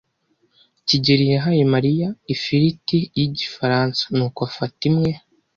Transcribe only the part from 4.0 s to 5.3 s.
nuko afata imwe.